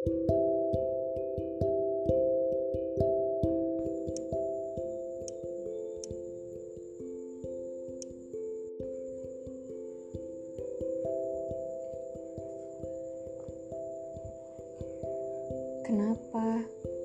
[0.00, 0.16] Kenapa?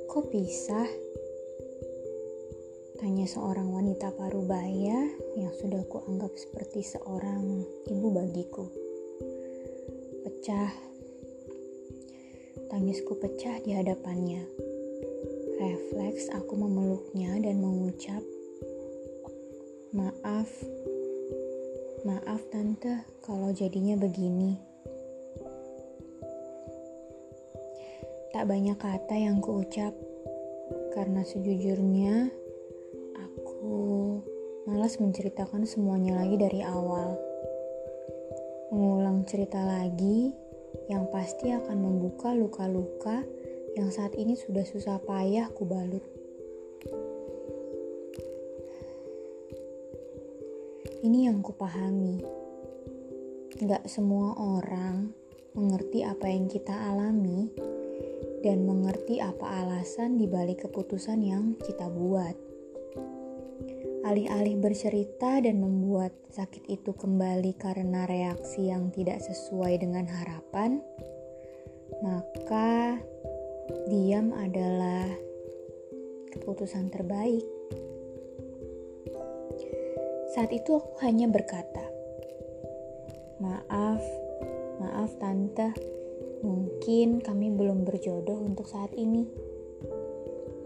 [0.07, 0.87] Kok pisah?
[2.95, 5.03] Tanya seorang wanita parubaya
[5.35, 7.59] yang sudah kuanggap seperti seorang
[7.91, 8.71] ibu bagiku.
[10.23, 10.94] Pecah.
[12.65, 14.41] Tangisku pecah di hadapannya.
[15.61, 18.21] Refleks aku memeluknya dan mengucap,
[19.93, 20.49] "Maaf.
[22.05, 24.57] Maaf tante kalau jadinya begini."
[28.33, 29.95] Tak banyak kata yang kuucap
[30.97, 32.29] karena sejujurnya
[33.15, 33.75] aku
[34.67, 37.15] malas menceritakan semuanya lagi dari awal.
[38.73, 40.44] Mengulang cerita lagi
[40.87, 43.23] yang pasti akan membuka luka-luka
[43.75, 46.03] yang saat ini sudah susah payah kubalut.
[51.05, 52.23] Ini yang kupahami.
[53.61, 55.13] Gak semua orang
[55.55, 57.51] mengerti apa yang kita alami
[58.43, 62.54] dan mengerti apa alasan dibalik keputusan yang kita buat.
[64.05, 70.77] Alih-alih bercerita dan membuat sakit itu kembali karena reaksi yang tidak sesuai dengan harapan,
[72.05, 73.01] maka
[73.89, 75.09] diam adalah
[76.29, 77.41] keputusan terbaik.
[80.37, 81.81] Saat itu aku hanya berkata,
[83.41, 84.05] "Maaf,
[84.85, 85.73] maaf, tante."
[86.45, 89.25] Mungkin kami belum berjodoh untuk saat ini.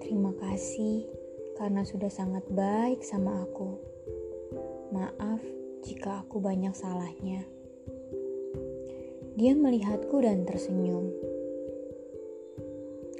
[0.03, 1.18] Terima kasih
[1.59, 3.75] karena sudah sangat baik sama aku.
[4.95, 5.43] Maaf
[5.83, 7.43] jika aku banyak salahnya.
[9.35, 11.11] Dia melihatku dan tersenyum.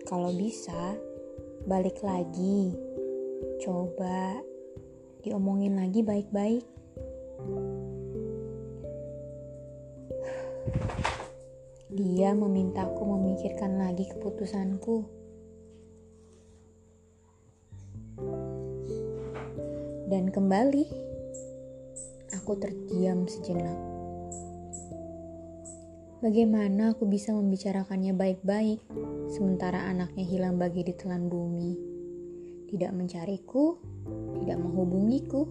[0.08, 0.95] Kalau bisa,
[1.67, 2.72] balik lagi.
[3.60, 4.40] Coba
[5.20, 6.64] diomongin lagi baik-baik.
[11.92, 15.18] Dia memintaku memikirkan lagi keputusanku.
[20.09, 20.89] Dan kembali,
[22.33, 23.77] aku terdiam sejenak.
[26.25, 28.81] Bagaimana aku bisa membicarakannya baik-baik,
[29.30, 31.77] sementara anaknya hilang bagi ditelan bumi,
[32.73, 33.77] tidak mencariku,
[34.42, 35.45] tidak menghubungiku,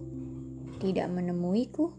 [0.83, 1.95] tidak menemuiku,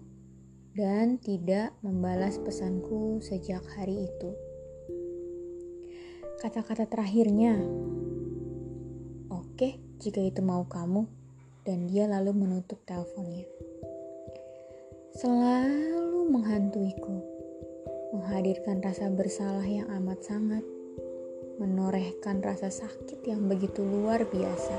[0.77, 4.31] dan tidak membalas pesanku sejak hari itu.
[6.45, 7.57] Kata-kata terakhirnya,
[9.33, 11.20] "Oke, jika itu mau kamu,"
[11.71, 13.47] dan dia lalu menutup teleponnya.
[15.15, 17.23] Selalu menghantuiku,
[18.11, 20.67] menghadirkan rasa bersalah yang amat sangat,
[21.63, 24.75] menorehkan rasa sakit yang begitu luar biasa.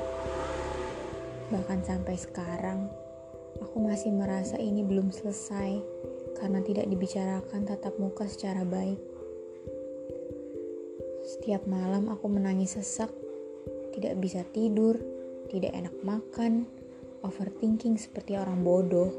[1.55, 2.91] Bahkan sampai sekarang,
[3.61, 5.77] Aku masih merasa ini belum selesai
[6.41, 8.97] karena tidak dibicarakan tatap muka secara baik.
[11.21, 13.13] Setiap malam aku menangis sesak,
[13.93, 14.97] tidak bisa tidur,
[15.53, 16.65] tidak enak makan,
[17.21, 19.09] overthinking seperti orang bodoh.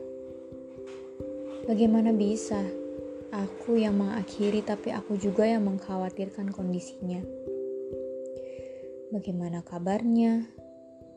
[1.67, 2.59] Bagaimana bisa
[3.31, 7.23] aku yang mengakhiri tapi aku juga yang mengkhawatirkan kondisinya?
[9.15, 10.47] Bagaimana kabarnya?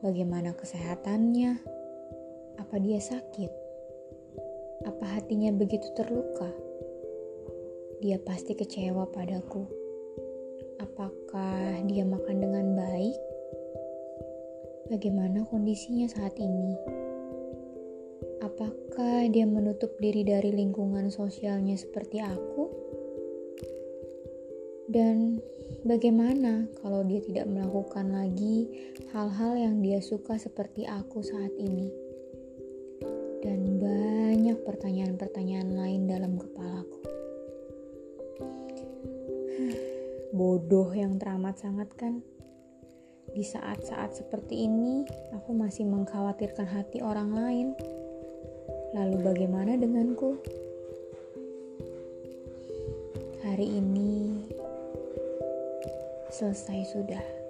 [0.05, 1.57] Bagaimana kesehatannya?
[2.61, 3.51] Apa dia sakit?
[4.85, 6.53] Apa hatinya begitu terluka?
[8.05, 9.65] Dia pasti kecewa padaku.
[10.77, 13.34] Apakah dia makan dengan baik?
[14.91, 16.73] Bagaimana kondisinya saat ini?
[18.41, 22.63] Apakah dia menutup diri dari lingkungan sosialnya seperti aku?
[24.85, 25.41] Dan
[25.81, 28.69] bagaimana kalau dia tidak melakukan lagi
[29.13, 32.05] hal-hal yang dia suka seperti aku saat ini?
[33.45, 36.97] dan banyak pertanyaan-pertanyaan lain dalam kepalaku.
[40.37, 42.25] Bodoh yang teramat sangat kan?
[43.35, 45.03] Di saat-saat seperti ini,
[45.35, 47.67] aku masih mengkhawatirkan hati orang lain.
[48.95, 50.39] Lalu bagaimana denganku?
[53.43, 54.39] Hari ini
[56.31, 57.44] selesai sudah.